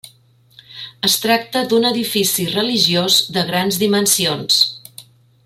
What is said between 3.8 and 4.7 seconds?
dimensions.